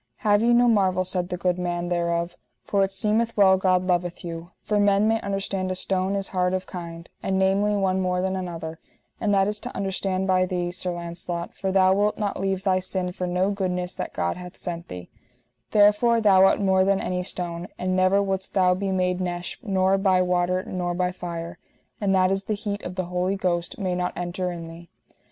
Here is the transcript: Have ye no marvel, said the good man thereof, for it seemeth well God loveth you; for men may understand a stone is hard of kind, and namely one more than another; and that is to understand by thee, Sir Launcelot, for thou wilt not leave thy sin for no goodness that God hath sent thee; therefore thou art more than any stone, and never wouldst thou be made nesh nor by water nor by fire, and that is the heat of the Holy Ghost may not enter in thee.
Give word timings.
Have 0.25 0.41
ye 0.41 0.51
no 0.51 0.67
marvel, 0.67 1.03
said 1.03 1.29
the 1.29 1.37
good 1.37 1.59
man 1.59 1.89
thereof, 1.89 2.35
for 2.63 2.83
it 2.83 2.91
seemeth 2.91 3.37
well 3.37 3.55
God 3.59 3.85
loveth 3.85 4.25
you; 4.25 4.49
for 4.63 4.79
men 4.79 5.07
may 5.07 5.21
understand 5.21 5.69
a 5.69 5.75
stone 5.75 6.15
is 6.15 6.29
hard 6.29 6.55
of 6.55 6.65
kind, 6.65 7.07
and 7.21 7.37
namely 7.37 7.75
one 7.75 8.01
more 8.01 8.19
than 8.19 8.35
another; 8.35 8.79
and 9.19 9.31
that 9.31 9.47
is 9.47 9.59
to 9.59 9.75
understand 9.77 10.25
by 10.25 10.43
thee, 10.47 10.71
Sir 10.71 10.91
Launcelot, 10.91 11.53
for 11.53 11.71
thou 11.71 11.93
wilt 11.93 12.17
not 12.17 12.39
leave 12.39 12.63
thy 12.63 12.79
sin 12.79 13.11
for 13.11 13.27
no 13.27 13.51
goodness 13.51 13.93
that 13.93 14.11
God 14.11 14.37
hath 14.37 14.57
sent 14.57 14.87
thee; 14.87 15.11
therefore 15.69 16.19
thou 16.19 16.45
art 16.45 16.59
more 16.59 16.83
than 16.83 16.99
any 16.99 17.21
stone, 17.21 17.67
and 17.77 17.95
never 17.95 18.23
wouldst 18.23 18.55
thou 18.55 18.73
be 18.73 18.89
made 18.91 19.21
nesh 19.21 19.59
nor 19.61 19.99
by 19.99 20.19
water 20.19 20.63
nor 20.63 20.95
by 20.95 21.11
fire, 21.11 21.59
and 22.01 22.15
that 22.15 22.31
is 22.31 22.45
the 22.45 22.55
heat 22.55 22.81
of 22.81 22.95
the 22.95 23.05
Holy 23.05 23.35
Ghost 23.35 23.77
may 23.77 23.93
not 23.93 24.13
enter 24.17 24.51
in 24.51 24.67
thee. 24.67 24.89